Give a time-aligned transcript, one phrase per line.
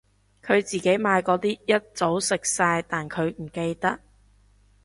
[0.41, 3.99] 佢自己買嗰啲一早食晒但佢唔記得